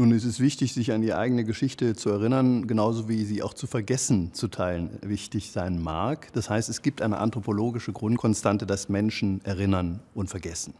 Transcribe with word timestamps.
Nun 0.00 0.12
ist 0.12 0.24
es 0.24 0.38
wichtig, 0.38 0.74
sich 0.74 0.92
an 0.92 1.02
die 1.02 1.12
eigene 1.12 1.42
Geschichte 1.42 1.96
zu 1.96 2.10
erinnern, 2.10 2.68
genauso 2.68 3.08
wie 3.08 3.24
sie 3.24 3.42
auch 3.42 3.52
zu 3.52 3.66
vergessen 3.66 4.32
zu 4.32 4.46
teilen 4.46 4.90
wichtig 5.02 5.50
sein 5.50 5.82
mag. 5.82 6.32
Das 6.34 6.48
heißt, 6.48 6.68
es 6.68 6.82
gibt 6.82 7.02
eine 7.02 7.18
anthropologische 7.18 7.92
Grundkonstante, 7.92 8.64
dass 8.64 8.88
Menschen 8.88 9.44
erinnern 9.44 9.98
und 10.14 10.30
vergessen. 10.30 10.74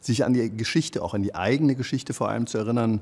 Sich 0.00 0.24
an 0.24 0.34
die 0.34 0.50
Geschichte, 0.50 1.02
auch 1.02 1.14
an 1.14 1.22
die 1.22 1.36
eigene 1.36 1.76
Geschichte 1.76 2.12
vor 2.12 2.28
allem 2.28 2.48
zu 2.48 2.58
erinnern, 2.58 2.98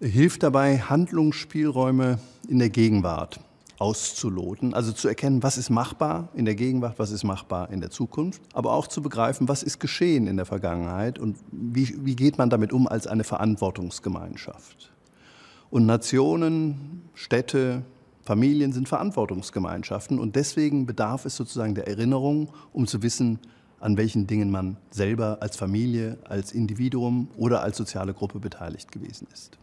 hilft 0.00 0.44
dabei, 0.44 0.78
Handlungsspielräume 0.78 2.20
in 2.48 2.60
der 2.60 2.70
Gegenwart 2.70 3.40
auszuloten, 3.78 4.74
also 4.74 4.92
zu 4.92 5.08
erkennen, 5.08 5.42
was 5.42 5.56
ist 5.56 5.70
machbar 5.70 6.28
in 6.34 6.44
der 6.44 6.56
Gegenwart, 6.56 6.98
was 6.98 7.10
ist 7.10 7.24
machbar 7.24 7.70
in 7.70 7.80
der 7.80 7.90
Zukunft, 7.90 8.42
aber 8.52 8.72
auch 8.72 8.88
zu 8.88 9.02
begreifen, 9.02 9.48
was 9.48 9.62
ist 9.62 9.78
geschehen 9.78 10.26
in 10.26 10.36
der 10.36 10.46
Vergangenheit 10.46 11.18
und 11.18 11.38
wie, 11.52 11.94
wie 12.04 12.16
geht 12.16 12.38
man 12.38 12.50
damit 12.50 12.72
um 12.72 12.88
als 12.88 13.06
eine 13.06 13.24
Verantwortungsgemeinschaft. 13.24 14.92
Und 15.70 15.86
Nationen, 15.86 17.02
Städte, 17.14 17.82
Familien 18.22 18.72
sind 18.72 18.88
Verantwortungsgemeinschaften 18.88 20.18
und 20.18 20.34
deswegen 20.36 20.84
bedarf 20.84 21.24
es 21.24 21.36
sozusagen 21.36 21.74
der 21.74 21.86
Erinnerung, 21.86 22.50
um 22.72 22.86
zu 22.86 23.02
wissen, 23.02 23.38
an 23.80 23.96
welchen 23.96 24.26
Dingen 24.26 24.50
man 24.50 24.76
selber 24.90 25.38
als 25.40 25.56
Familie, 25.56 26.18
als 26.24 26.52
Individuum 26.52 27.28
oder 27.36 27.62
als 27.62 27.76
soziale 27.76 28.12
Gruppe 28.12 28.40
beteiligt 28.40 28.90
gewesen 28.90 29.28
ist. 29.32 29.56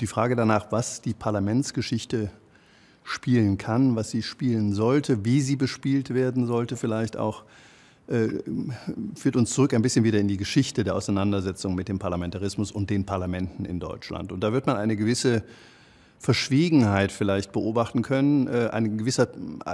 Die 0.00 0.06
Frage 0.06 0.36
danach, 0.36 0.70
was 0.70 1.00
die 1.00 1.12
Parlamentsgeschichte 1.12 2.30
spielen 3.02 3.58
kann, 3.58 3.96
was 3.96 4.10
sie 4.10 4.22
spielen 4.22 4.72
sollte, 4.72 5.24
wie 5.24 5.40
sie 5.40 5.56
bespielt 5.56 6.14
werden 6.14 6.46
sollte, 6.46 6.76
vielleicht 6.76 7.16
auch, 7.16 7.42
äh, 8.06 8.28
führt 9.16 9.34
uns 9.34 9.50
zurück 9.50 9.74
ein 9.74 9.82
bisschen 9.82 10.04
wieder 10.04 10.20
in 10.20 10.28
die 10.28 10.36
Geschichte 10.36 10.84
der 10.84 10.94
Auseinandersetzung 10.94 11.74
mit 11.74 11.88
dem 11.88 11.98
Parlamentarismus 11.98 12.70
und 12.70 12.90
den 12.90 13.06
Parlamenten 13.06 13.64
in 13.64 13.80
Deutschland. 13.80 14.30
Und 14.30 14.40
da 14.40 14.52
wird 14.52 14.66
man 14.66 14.76
eine 14.76 14.94
gewisse 14.96 15.42
Verschwiegenheit 16.20 17.10
vielleicht 17.10 17.50
beobachten 17.50 18.02
können, 18.02 18.46
äh, 18.46 18.68
ein 18.70 18.98
gewisser, 18.98 19.28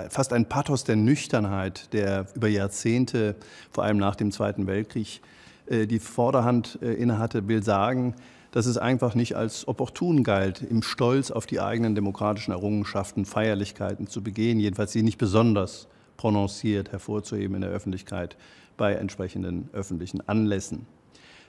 fast 0.09 0.33
ein 0.33 0.49
Pathos 0.49 0.85
der 0.85 0.97
Nüchternheit, 0.97 1.93
der 1.93 2.27
über 2.35 2.49
Jahrzehnte, 2.49 3.37
vor 3.71 3.85
allem 3.85 3.99
nach 3.99 4.17
dem 4.17 4.31
Zweiten 4.31 4.67
Weltkrieg, 4.67 5.21
äh, 5.67 5.87
die 5.87 5.99
Vorderhand 5.99 6.79
äh, 6.83 6.95
innehatte, 6.95 7.47
will 7.47 7.63
sagen, 7.63 8.15
dass 8.55 8.67
es 8.67 8.79
einfach 8.79 9.17
nicht 9.17 9.35
als 9.35 9.67
opportun 9.67 10.23
galt, 10.23 10.63
im 10.63 10.85
Stolz 10.85 11.33
auf 11.33 11.45
die 11.45 11.61
eigenen 11.61 11.97
demokratischen 11.97 12.53
Errungenschaften 12.53 13.25
Feierlichkeiten 13.25 14.07
zu 14.07 14.23
begehen, 14.23 14.61
jedenfalls 14.61 14.93
sie 14.93 15.03
nicht 15.03 15.19
besonders 15.19 15.89
prononciert 16.17 16.93
hervorzuheben 16.93 17.57
in 17.57 17.63
der 17.63 17.71
Öffentlichkeit 17.71 18.37
bei 18.77 18.95
entsprechenden 18.95 19.71
öffentlichen 19.73 20.21
Anlässen. 20.29 20.87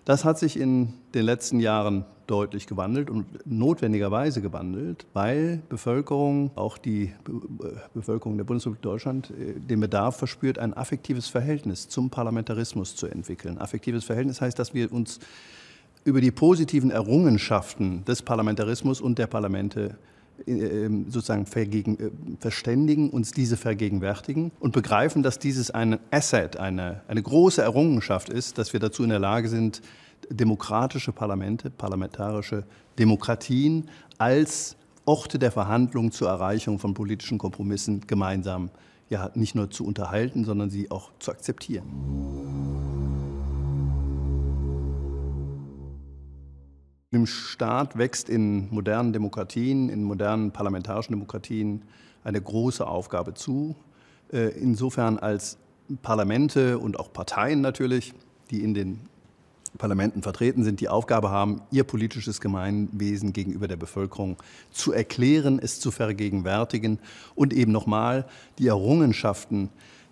Das 0.03 0.25
hat 0.25 0.39
sich 0.39 0.59
in 0.59 0.95
den 1.13 1.25
letzten 1.25 1.59
Jahren 1.59 2.05
deutlich 2.25 2.65
gewandelt 2.65 3.11
und 3.11 3.27
notwendigerweise 3.45 4.41
gewandelt, 4.41 5.05
weil 5.13 5.61
Bevölkerung, 5.69 6.49
auch 6.55 6.79
die 6.79 7.13
Bevölkerung 7.93 8.37
der 8.37 8.45
Bundesrepublik 8.45 8.81
Deutschland, 8.81 9.29
äh, 9.29 9.59
den 9.59 9.79
Bedarf 9.79 10.15
verspürt, 10.17 10.57
ein 10.57 10.73
affektives 10.73 11.27
Verhältnis 11.27 11.87
zum 11.87 12.09
Parlamentarismus 12.09 12.95
zu 12.95 13.05
entwickeln. 13.05 13.59
Affektives 13.59 14.05
Verhältnis 14.05 14.41
heißt, 14.41 14.57
dass 14.57 14.73
wir 14.73 14.91
uns 14.91 15.19
über 16.05 16.21
die 16.21 16.31
positiven 16.31 16.91
Errungenschaften 16.91 18.05
des 18.05 18.21
Parlamentarismus 18.21 19.01
und 19.01 19.19
der 19.19 19.27
Parlamente 19.27 19.97
äh, 20.45 20.51
ähm, 20.51 21.05
sozusagen 21.09 21.45
äh, 21.45 22.11
verständigen, 22.39 23.09
uns 23.09 23.31
diese 23.31 23.57
vergegenwärtigen 23.57 24.51
und 24.59 24.71
begreifen, 24.71 25.23
dass 25.23 25.39
dieses 25.39 25.71
ein 25.71 25.99
Asset, 26.11 26.57
eine, 26.57 27.01
eine 27.07 27.21
große 27.21 27.61
Errungenschaft 27.61 28.29
ist, 28.29 28.57
dass 28.57 28.71
wir 28.71 28.79
dazu 28.79 29.03
in 29.03 29.09
der 29.09 29.19
Lage 29.19 29.49
sind, 29.49 29.81
demokratische 30.29 31.11
Parlamente, 31.11 31.69
parlamentarische 31.71 32.65
Demokratien 32.99 33.89
als 34.17 34.77
Orte 35.05 35.39
der 35.39 35.51
Verhandlung 35.51 36.11
zur 36.11 36.29
Erreichung 36.29 36.79
von 36.79 36.93
politischen 36.93 37.37
Kompromissen 37.37 38.01
gemeinsam 38.07 38.69
ja 39.09 39.29
nicht 39.35 39.55
nur 39.55 39.69
zu 39.69 39.85
unterhalten, 39.85 40.45
sondern 40.45 40.69
sie 40.69 40.89
auch 40.91 41.11
zu 41.19 41.31
akzeptieren. 41.31 42.84
Dem 47.15 47.27
Staat 47.27 47.97
wächst 47.97 48.27
in 48.27 48.69
modernen 48.71 49.13
Demokratien, 49.13 49.87
in 49.87 50.03
modernen 50.03 50.51
parlamentarischen 50.51 51.13
Demokratien 51.13 51.83
eine 52.25 52.41
große 52.41 52.85
Aufgabe 52.85 53.33
zu. 53.33 53.73
Äh, 54.33 54.49
insofern 54.59 55.17
als 55.17 55.57
Parlamente 56.01 56.77
und 56.77 56.99
auch 56.99 57.13
Parteien 57.13 57.61
natürlich, 57.61 58.13
die 58.51 58.61
in 58.61 58.73
den 58.73 58.99
Parlamenten 59.77 60.23
vertreten 60.23 60.65
sind, 60.65 60.81
die 60.81 60.89
Aufgabe 60.89 61.29
haben, 61.29 61.61
ihr 61.71 61.85
politisches 61.85 62.41
Gemeinwesen 62.41 63.31
gegenüber 63.31 63.69
der 63.69 63.77
Bevölkerung 63.77 64.35
zu 64.71 64.91
erklären, 64.91 65.57
es 65.57 65.79
zu 65.79 65.91
vergegenwärtigen 65.91 66.99
und 67.33 67.53
eben 67.53 67.71
nochmal 67.71 68.25
die 68.59 68.67
Errungenschaften 68.67 69.69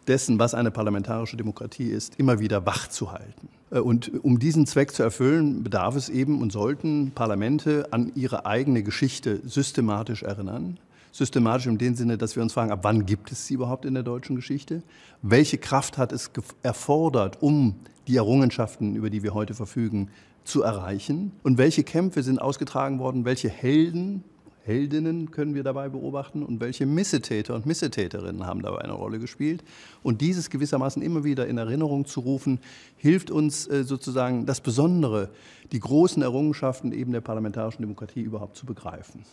dessen, 0.08 0.40
was 0.40 0.54
eine 0.54 0.72
parlamentarische 0.72 1.38
Demokratie 1.38 1.90
ist, 1.90 2.20
immer 2.20 2.40
wieder 2.40 2.66
wach 2.66 2.88
zu 2.88 3.12
halten. 3.12 3.50
Äh, 3.72 3.80
und 3.80 4.12
um 4.24 4.40
diesen 4.40 4.66
Zweck 4.66 4.92
zu 4.92 5.04
erfüllen, 5.04 5.64
bedarf 5.64 5.96
es 5.96 6.10
eben 6.10 6.42
und 6.42 6.52
sollten 6.52 7.12
Parlamente 7.12 7.88
an 7.92 8.12
ihre 8.16 8.46
eigene 8.46 8.84
Geschichte 8.84 9.42
systematisch 9.46 10.24
erinnern. 10.24 10.78
Systematisch 11.12 11.68
in 11.68 11.78
dem 11.78 11.96
Sinne, 11.96 12.18
dass 12.18 12.36
wir 12.36 12.42
uns 12.42 12.54
fragen, 12.54 12.72
ab 12.72 12.80
wann 12.84 13.06
gibt 13.06 13.32
es 13.32 13.46
sie 13.46 13.54
überhaupt 13.54 13.86
in 13.86 13.94
der 13.94 14.04
deutschen 14.04 14.36
Geschichte? 14.36 14.82
Welche 15.22 15.60
Kraft 15.60 15.98
hat 15.98 16.12
es 16.12 16.32
erfordert, 16.64 17.38
um 17.42 17.76
die 18.08 18.18
Errungenschaften, 18.18 18.96
über 18.96 19.10
die 19.10 19.22
wir 19.22 19.34
heute 19.34 19.54
verfügen, 19.54 20.10
zu 20.44 20.64
erreichen? 20.64 21.32
Und 21.44 21.60
welche 21.60 21.84
Kämpfe 21.84 22.24
sind 22.24 22.40
ausgetragen 22.40 22.98
worden? 22.98 23.26
Welche 23.26 23.50
Helden 23.50 24.24
Heldinnen 24.66 25.30
können 25.32 25.56
wir 25.56 25.64
dabei 25.64 25.90
beobachten 25.90 26.42
und 26.42 26.62
welche 26.62 26.86
Missetäter 26.86 27.54
und 27.54 27.66
Missetäterinnen 27.66 28.48
haben 28.48 28.62
dabei 28.62 28.80
eine 28.80 28.94
Rolle 28.94 29.20
gespielt. 29.20 29.62
Und 30.04 30.22
dieses 30.22 30.50
gewissermaßen 30.50 31.02
immer 31.02 31.26
wieder 31.26 31.48
in 31.48 31.58
Erinnerung 31.58 32.06
zu 32.06 32.22
rufen, 32.22 32.60
hilft 32.96 33.30
uns 33.30 33.68
äh, 33.68 33.84
sozusagen 33.84 34.46
das 34.46 34.62
Besondere, 34.62 35.30
die 35.74 35.82
großen 35.82 36.24
Errungenschaften 36.24 36.94
eben 36.94 37.12
der 37.12 37.20
parlamentarischen 37.20 37.82
Demokratie 37.82 38.22
überhaupt 38.22 38.56
zu 38.56 38.66
begreifen. 38.66 39.26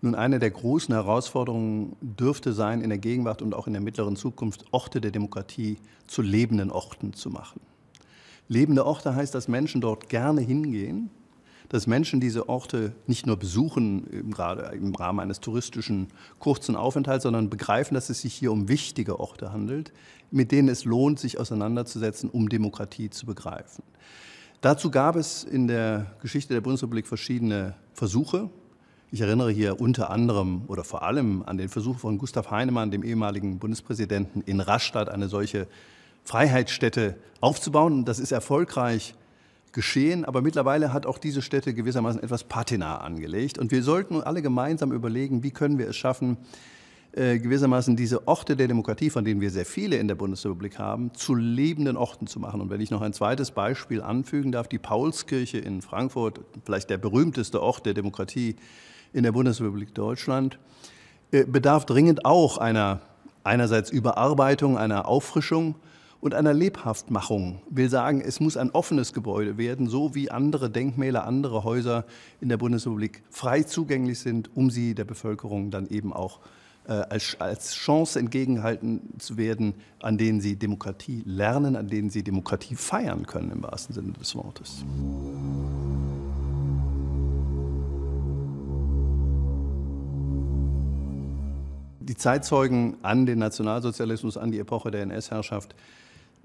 Nun, 0.00 0.14
eine 0.14 0.38
der 0.38 0.50
großen 0.50 0.94
Herausforderungen 0.94 1.94
dürfte 2.00 2.54
sein, 2.54 2.80
in 2.80 2.88
der 2.88 2.96
Gegenwart 2.96 3.42
und 3.42 3.54
auch 3.54 3.66
in 3.66 3.74
der 3.74 3.82
mittleren 3.82 4.16
Zukunft 4.16 4.64
Orte 4.70 5.02
der 5.02 5.10
Demokratie 5.10 5.76
zu 6.06 6.22
lebenden 6.22 6.70
Orten 6.70 7.12
zu 7.12 7.28
machen. 7.28 7.60
Lebende 8.50 8.84
Orte 8.84 9.14
heißt, 9.14 9.32
dass 9.32 9.46
Menschen 9.46 9.80
dort 9.80 10.08
gerne 10.08 10.40
hingehen, 10.40 11.08
dass 11.68 11.86
Menschen 11.86 12.18
diese 12.18 12.48
Orte 12.48 12.92
nicht 13.06 13.24
nur 13.24 13.36
besuchen, 13.36 14.28
gerade 14.32 14.74
im 14.74 14.92
Rahmen 14.92 15.20
eines 15.20 15.38
touristischen 15.38 16.08
kurzen 16.40 16.74
Aufenthalts, 16.74 17.22
sondern 17.22 17.48
begreifen, 17.48 17.94
dass 17.94 18.10
es 18.10 18.22
sich 18.22 18.34
hier 18.34 18.50
um 18.50 18.68
wichtige 18.68 19.20
Orte 19.20 19.52
handelt, 19.52 19.92
mit 20.32 20.50
denen 20.50 20.68
es 20.68 20.84
lohnt, 20.84 21.20
sich 21.20 21.38
auseinanderzusetzen, 21.38 22.28
um 22.28 22.48
Demokratie 22.48 23.08
zu 23.08 23.24
begreifen. 23.24 23.84
Dazu 24.62 24.90
gab 24.90 25.14
es 25.14 25.44
in 25.44 25.68
der 25.68 26.16
Geschichte 26.20 26.52
der 26.52 26.60
Bundesrepublik 26.60 27.06
verschiedene 27.06 27.76
Versuche. 27.94 28.50
Ich 29.12 29.20
erinnere 29.20 29.52
hier 29.52 29.80
unter 29.80 30.10
anderem 30.10 30.62
oder 30.66 30.82
vor 30.82 31.04
allem 31.04 31.44
an 31.46 31.56
den 31.56 31.68
Versuch 31.68 32.00
von 32.00 32.18
Gustav 32.18 32.50
Heinemann, 32.50 32.90
dem 32.90 33.04
ehemaligen 33.04 33.60
Bundespräsidenten, 33.60 34.42
in 34.42 34.58
Rastatt 34.58 35.08
eine 35.08 35.28
solche 35.28 35.68
Freiheitsstädte 36.24 37.16
aufzubauen. 37.40 38.04
Das 38.04 38.18
ist 38.18 38.32
erfolgreich 38.32 39.14
geschehen, 39.72 40.24
aber 40.24 40.42
mittlerweile 40.42 40.92
hat 40.92 41.06
auch 41.06 41.18
diese 41.18 41.42
Stätte 41.42 41.74
gewissermaßen 41.74 42.22
etwas 42.22 42.44
Patina 42.44 42.98
angelegt. 42.98 43.58
Und 43.58 43.70
wir 43.70 43.82
sollten 43.82 44.20
alle 44.20 44.42
gemeinsam 44.42 44.92
überlegen, 44.92 45.42
wie 45.42 45.50
können 45.50 45.78
wir 45.78 45.88
es 45.88 45.96
schaffen, 45.96 46.38
äh, 47.12 47.38
gewissermaßen 47.38 47.96
diese 47.96 48.28
Orte 48.28 48.56
der 48.56 48.68
Demokratie, 48.68 49.10
von 49.10 49.24
denen 49.24 49.40
wir 49.40 49.50
sehr 49.50 49.64
viele 49.64 49.96
in 49.96 50.06
der 50.06 50.14
Bundesrepublik 50.14 50.78
haben, 50.78 51.12
zu 51.14 51.34
lebenden 51.34 51.96
Orten 51.96 52.26
zu 52.26 52.38
machen. 52.38 52.60
Und 52.60 52.70
wenn 52.70 52.80
ich 52.80 52.90
noch 52.90 53.00
ein 53.00 53.12
zweites 53.12 53.50
Beispiel 53.50 54.00
anfügen 54.00 54.52
darf, 54.52 54.68
die 54.68 54.78
Paulskirche 54.78 55.58
in 55.58 55.82
Frankfurt, 55.82 56.40
vielleicht 56.64 56.88
der 56.88 56.98
berühmteste 56.98 57.62
Ort 57.62 57.84
der 57.84 57.94
Demokratie 57.94 58.54
in 59.12 59.24
der 59.24 59.32
Bundesrepublik 59.32 59.92
Deutschland, 59.92 60.58
äh, 61.32 61.44
bedarf 61.44 61.84
dringend 61.84 62.24
auch 62.24 62.58
einer 62.58 63.00
einerseits 63.42 63.90
Überarbeitung, 63.90 64.78
einer 64.78 65.08
Auffrischung, 65.08 65.74
und 66.20 66.34
einer 66.34 66.52
Lebhaftmachung. 66.52 67.62
Will 67.70 67.88
sagen, 67.88 68.20
es 68.20 68.40
muss 68.40 68.56
ein 68.56 68.70
offenes 68.70 69.12
Gebäude 69.12 69.58
werden, 69.58 69.88
so 69.88 70.14
wie 70.14 70.30
andere 70.30 70.70
Denkmäler, 70.70 71.24
andere 71.24 71.64
Häuser 71.64 72.04
in 72.40 72.48
der 72.48 72.58
Bundesrepublik 72.58 73.22
frei 73.30 73.62
zugänglich 73.62 74.18
sind, 74.18 74.54
um 74.54 74.70
sie 74.70 74.94
der 74.94 75.04
Bevölkerung 75.04 75.70
dann 75.70 75.88
eben 75.88 76.12
auch 76.12 76.40
äh, 76.86 76.92
als, 76.92 77.36
als 77.38 77.74
Chance 77.74 78.18
entgegenhalten 78.18 79.00
zu 79.18 79.36
werden, 79.36 79.74
an 80.00 80.18
denen 80.18 80.40
sie 80.40 80.56
Demokratie 80.56 81.22
lernen, 81.24 81.76
an 81.76 81.88
denen 81.88 82.10
sie 82.10 82.22
Demokratie 82.22 82.74
feiern 82.74 83.26
können 83.26 83.50
im 83.50 83.62
wahrsten 83.62 83.94
Sinne 83.94 84.12
des 84.12 84.34
Wortes. 84.34 84.84
die 92.10 92.16
Zeitzeugen 92.16 92.96
an 93.02 93.24
den 93.24 93.38
Nationalsozialismus, 93.38 94.36
an 94.36 94.50
die 94.50 94.58
Epoche 94.58 94.90
der 94.90 95.02
NS-Herrschaft 95.02 95.76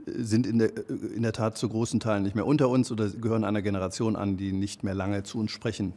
sind 0.05 0.45
in 0.47 0.59
der, 0.59 0.71
in 0.89 1.23
der 1.23 1.33
Tat 1.33 1.57
zu 1.57 1.69
großen 1.69 1.99
Teilen 1.99 2.23
nicht 2.23 2.35
mehr 2.35 2.45
unter 2.45 2.69
uns 2.69 2.91
oder 2.91 3.09
gehören 3.09 3.43
einer 3.43 3.61
Generation 3.61 4.15
an, 4.15 4.37
die 4.37 4.51
nicht 4.51 4.83
mehr 4.83 4.93
lange 4.93 5.23
zu 5.23 5.39
uns 5.39 5.51
sprechen 5.51 5.93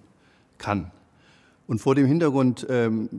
kann. 0.59 0.91
Und 1.69 1.81
vor 1.81 1.95
dem 1.95 2.07
Hintergrund 2.07 2.67
ähm, 2.71 3.11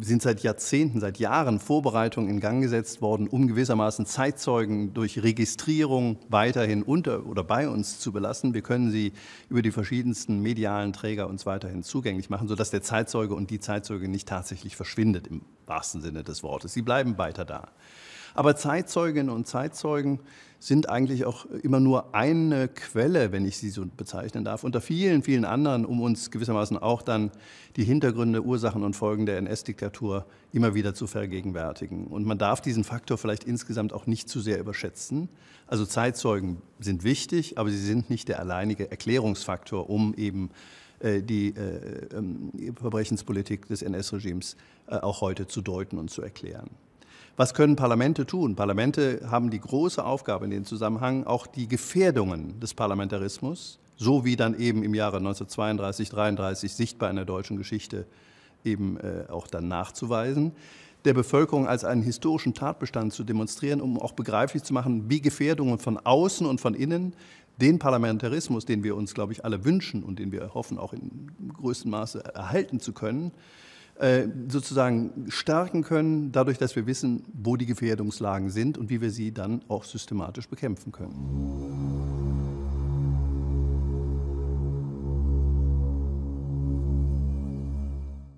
sind 0.00 0.22
seit 0.22 0.40
Jahrzehnten, 0.40 0.98
seit 0.98 1.18
Jahren 1.20 1.60
Vorbereitungen 1.60 2.28
in 2.28 2.40
Gang 2.40 2.60
gesetzt 2.60 3.00
worden, 3.00 3.28
um 3.28 3.46
gewissermaßen 3.46 4.06
Zeitzeugen 4.06 4.92
durch 4.92 5.22
Registrierung 5.22 6.18
weiterhin 6.28 6.82
unter 6.82 7.24
oder 7.26 7.44
bei 7.44 7.68
uns 7.68 8.00
zu 8.00 8.10
belassen. 8.10 8.54
Wir 8.54 8.62
können 8.62 8.90
sie 8.90 9.12
über 9.48 9.62
die 9.62 9.70
verschiedensten 9.70 10.40
medialen 10.40 10.92
Träger 10.92 11.28
uns 11.28 11.46
weiterhin 11.46 11.84
zugänglich 11.84 12.28
machen, 12.28 12.48
sodass 12.48 12.70
der 12.70 12.82
Zeitzeuge 12.82 13.36
und 13.36 13.50
die 13.50 13.60
Zeitzeuge 13.60 14.08
nicht 14.08 14.26
tatsächlich 14.26 14.74
verschwindet 14.74 15.28
im 15.28 15.42
wahrsten 15.64 16.02
Sinne 16.02 16.24
des 16.24 16.42
Wortes. 16.42 16.72
Sie 16.72 16.82
bleiben 16.82 17.18
weiter 17.18 17.44
da. 17.44 17.68
Aber 18.34 18.56
Zeitzeuginnen 18.56 19.34
und 19.34 19.46
Zeitzeugen 19.46 20.20
sind 20.58 20.88
eigentlich 20.88 21.26
auch 21.26 21.44
immer 21.62 21.78
nur 21.78 22.14
eine 22.14 22.68
Quelle, 22.68 23.32
wenn 23.32 23.44
ich 23.44 23.58
sie 23.58 23.68
so 23.68 23.84
bezeichnen 23.84 24.44
darf, 24.44 24.64
unter 24.64 24.80
vielen, 24.80 25.22
vielen 25.22 25.44
anderen, 25.44 25.84
um 25.84 26.00
uns 26.00 26.30
gewissermaßen 26.30 26.78
auch 26.78 27.02
dann 27.02 27.30
die 27.76 27.84
Hintergründe, 27.84 28.42
Ursachen 28.42 28.82
und 28.82 28.96
Folgen 28.96 29.26
der 29.26 29.36
NS-Diktatur 29.38 30.24
immer 30.52 30.74
wieder 30.74 30.94
zu 30.94 31.06
vergegenwärtigen. 31.06 32.06
Und 32.06 32.24
man 32.24 32.38
darf 32.38 32.62
diesen 32.62 32.82
Faktor 32.82 33.18
vielleicht 33.18 33.44
insgesamt 33.44 33.92
auch 33.92 34.06
nicht 34.06 34.28
zu 34.28 34.40
sehr 34.40 34.58
überschätzen. 34.58 35.28
Also 35.66 35.84
Zeitzeugen 35.84 36.62
sind 36.80 37.04
wichtig, 37.04 37.58
aber 37.58 37.70
sie 37.70 37.76
sind 37.76 38.08
nicht 38.08 38.28
der 38.28 38.40
alleinige 38.40 38.90
Erklärungsfaktor, 38.90 39.90
um 39.90 40.14
eben 40.14 40.50
äh, 41.00 41.22
die 41.22 41.48
äh, 41.48 42.16
ähm, 42.16 42.52
Verbrechenspolitik 42.74 43.68
des 43.68 43.82
NS-Regimes 43.82 44.56
äh, 44.86 44.96
auch 44.96 45.20
heute 45.20 45.46
zu 45.46 45.60
deuten 45.60 45.98
und 45.98 46.10
zu 46.10 46.22
erklären. 46.22 46.70
Was 47.36 47.52
können 47.52 47.74
Parlamente 47.74 48.26
tun? 48.26 48.54
Parlamente 48.54 49.22
haben 49.28 49.50
die 49.50 49.58
große 49.58 50.04
Aufgabe 50.04 50.44
in 50.44 50.52
dem 50.52 50.64
Zusammenhang, 50.64 51.24
auch 51.24 51.48
die 51.48 51.66
Gefährdungen 51.66 52.60
des 52.60 52.74
Parlamentarismus, 52.74 53.80
so 53.96 54.24
wie 54.24 54.36
dann 54.36 54.58
eben 54.58 54.84
im 54.84 54.94
Jahre 54.94 55.16
1932, 55.16 56.10
33 56.10 56.72
sichtbar 56.72 57.10
in 57.10 57.16
der 57.16 57.24
deutschen 57.24 57.56
Geschichte 57.56 58.06
eben 58.64 58.98
äh, 58.98 59.24
auch 59.28 59.48
dann 59.48 59.66
nachzuweisen, 59.66 60.52
der 61.04 61.12
Bevölkerung 61.12 61.66
als 61.66 61.84
einen 61.84 62.02
historischen 62.02 62.54
Tatbestand 62.54 63.12
zu 63.12 63.24
demonstrieren, 63.24 63.80
um 63.80 64.00
auch 64.00 64.12
begreiflich 64.12 64.62
zu 64.62 64.72
machen, 64.72 65.10
wie 65.10 65.20
Gefährdungen 65.20 65.78
von 65.78 65.98
außen 65.98 66.46
und 66.46 66.60
von 66.60 66.74
innen 66.74 67.14
den 67.60 67.78
Parlamentarismus, 67.80 68.64
den 68.64 68.84
wir 68.84 68.96
uns, 68.96 69.12
glaube 69.12 69.32
ich, 69.32 69.44
alle 69.44 69.64
wünschen 69.64 70.02
und 70.04 70.20
den 70.20 70.30
wir 70.30 70.54
hoffen, 70.54 70.78
auch 70.78 70.92
in 70.92 71.30
größtem 71.52 71.90
Maße 71.90 72.24
erhalten 72.34 72.80
zu 72.80 72.92
können, 72.92 73.32
sozusagen 74.48 75.26
stärken 75.28 75.82
können, 75.82 76.32
dadurch, 76.32 76.58
dass 76.58 76.74
wir 76.74 76.86
wissen, 76.86 77.24
wo 77.32 77.56
die 77.56 77.66
Gefährdungslagen 77.66 78.50
sind 78.50 78.76
und 78.76 78.90
wie 78.90 79.00
wir 79.00 79.10
sie 79.10 79.32
dann 79.32 79.62
auch 79.68 79.84
systematisch 79.84 80.48
bekämpfen 80.48 80.90
können. 80.90 81.93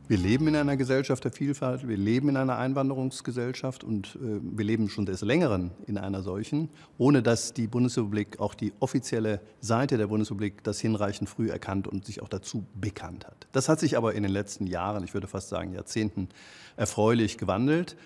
Wir 0.09 0.19
leben 0.19 0.47
in 0.47 0.55
einer 0.55 0.77
Gesellschaft 0.77 1.25
der 1.25 1.33
Vielfalt, 1.33 1.89
wir 1.89 1.97
leben 1.97 2.29
in 2.29 2.37
einer 2.37 2.59
Einwanderungsgesellschaft 2.59 3.83
und 3.83 4.17
äh, 4.23 4.39
wir 4.41 4.65
leben 4.65 4.89
schon 4.89 5.05
des 5.05 5.21
Längeren 5.23 5.73
in 5.89 5.99
einer 5.99 6.23
solchen, 6.23 6.69
ohne 6.97 7.25
dass 7.25 7.55
die 7.55 7.67
Bundesrepublik, 7.67 8.39
auch 8.39 8.55
die 8.55 8.73
offizielle 8.79 9.41
Seite 9.61 9.99
der 9.99 10.07
Bundesrepublik, 10.07 10.63
das 10.63 10.79
hinreichend 10.79 11.29
früh 11.29 11.51
erkannt 11.51 11.89
und 11.89 12.05
sich 12.05 12.23
auch 12.23 12.29
dazu 12.29 12.65
bekannt 12.81 13.27
hat. 13.27 13.49
Das 13.51 13.69
hat 13.69 13.81
sich 13.81 13.97
aber 13.97 14.15
in 14.15 14.23
den 14.23 14.31
letzten 14.31 14.69
Jahren, 14.69 15.03
ich 15.03 15.13
würde 15.13 15.27
fast 15.27 15.49
sagen 15.49 15.73
Jahrzehnten, 15.73 16.29
erfreulich 16.77 17.37
gewandelt. 17.37 17.97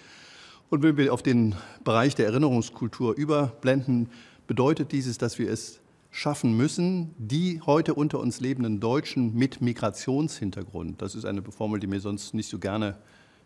Und 0.70 0.82
wenn 0.82 0.97
wir 0.97 1.12
auf 1.12 1.23
den 1.23 1.55
Bereich 1.85 2.14
der 2.14 2.29
Erinnerungskultur 2.29 3.14
überblenden, 3.14 4.08
bedeutet 4.47 4.93
dieses, 4.93 5.19
dass 5.19 5.38
wir 5.38 5.50
es 5.50 5.81
schaffen 6.11 6.57
müssen, 6.57 7.15
die 7.19 7.61
heute 7.65 7.95
unter 7.95 8.19
uns 8.19 8.41
lebenden 8.41 8.81
Deutschen 8.81 9.35
mit 9.35 9.61
Migrationshintergrund, 9.61 11.01
das 11.01 11.15
ist 11.15 11.25
eine 11.25 11.43
Formel, 11.43 11.81
die 11.81 11.87
mir 11.87 12.01
sonst 12.01 12.35
nicht 12.35 12.49
so 12.49 12.59
gerne 12.59 12.97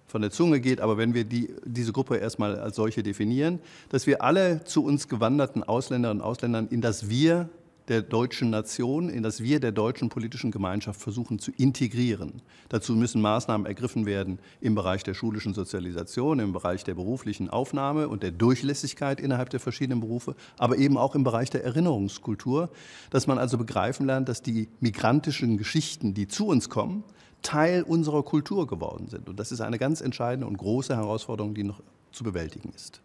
von 0.07 0.23
der 0.23 0.31
Zunge 0.31 0.61
geht, 0.61 0.81
aber 0.81 0.99
wenn 0.99 1.15
wir 1.15 1.25
die, 1.25 1.55
diese 1.65 1.93
Gruppe 1.93 2.17
erstmal 2.17 2.59
als 2.59 2.77
solche 2.77 3.03
definieren, 3.03 3.59
dass 3.89 4.07
wir 4.07 4.23
alle 4.23 4.65
zu 4.65 4.85
uns 4.85 5.09
gewanderten 5.09 5.63
Ausländerinnen 5.63 6.21
und 6.21 6.27
Ausländern 6.27 6.69
in 6.69 6.81
das 6.81 7.09
Wir 7.09 7.49
der 7.89 8.03
deutschen 8.03 8.51
Nation, 8.51 9.09
in 9.09 9.23
das 9.23 9.43
Wir 9.43 9.61
der 9.61 9.73
deutschen 9.73 10.09
politischen 10.09 10.51
Gemeinschaft 10.51 11.01
versuchen 11.01 11.39
zu 11.39 11.51
integrieren. 11.53 12.41
Dazu 12.69 12.95
müssen 12.95 13.21
Maßnahmen 13.21 13.67
ergriffen 13.67 14.07
werden 14.07 14.39
im 14.61 14.75
Bereich 14.75 15.03
der 15.03 15.15
schulischen 15.15 15.53
Sozialisation, 15.53 16.39
im 16.39 16.53
Bereich 16.53 16.85
der 16.85 16.95
beruflichen 16.95 17.51
Aufnahme 17.51 18.09
und 18.09 18.23
der 18.23 18.31
Durchlässigkeit 18.31 19.21
innerhalb 19.21 19.51
der 19.51 19.61
verschiedenen 19.61 20.01
Berufe, 20.01 20.35
aber 20.59 20.79
eben 20.79 20.97
auch 20.97 21.15
im 21.15 21.25
Bereich 21.25 21.51
der 21.51 21.65
Erinnerungskultur, 21.65 22.71
dass 23.11 23.27
man 23.27 23.39
also 23.39 23.59
begreifen 23.59 24.07
lernt, 24.07 24.29
dass 24.29 24.43
die 24.43 24.69
migrantischen 24.81 25.59
Geschichten, 25.59 26.15
die 26.15 26.27
zu 26.27 26.47
uns 26.47 26.71
kommen, 26.71 27.05
Teil 27.43 27.83
unserer 27.83 28.23
Kultur 28.23 28.67
geworden 28.67 29.09
sind. 29.09 29.29
Und 29.29 29.39
das 29.39 29.53
ist 29.53 29.61
eine 29.61 29.79
ganz 29.79 30.01
entscheidende 30.01 30.47
und 30.47 30.57
große 30.57 30.97
Herausforderung, 30.97 31.55
die 31.55 31.65
noch 31.65 31.83
zu 32.11 32.25
bewältigen 32.25 32.73
ist. 32.75 33.03